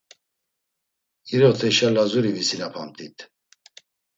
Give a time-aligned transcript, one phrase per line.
[1.33, 3.17] İroteşa Lazuri visinapamt̆it.